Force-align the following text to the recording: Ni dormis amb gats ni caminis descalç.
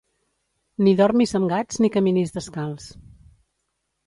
Ni 0.87 0.93
dormis 1.01 1.33
amb 1.41 1.51
gats 1.53 1.83
ni 1.85 1.91
caminis 1.99 2.35
descalç. 2.39 2.89